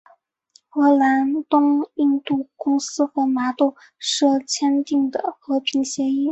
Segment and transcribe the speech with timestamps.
[0.69, 6.29] 荷兰东印度公司和麻豆社签订的和平协约。